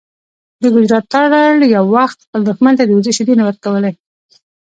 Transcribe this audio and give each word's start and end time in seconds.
د 0.61 0.63
ګجرات 0.73 1.05
تارړ 1.13 1.55
یو 1.75 1.85
وخت 1.95 2.17
خپل 2.23 2.41
دښمن 2.49 2.73
ته 2.79 2.83
د 2.85 2.91
وزې 2.97 3.11
شیدې 3.17 3.33
نه 3.39 3.43
ورکولې. 3.47 3.91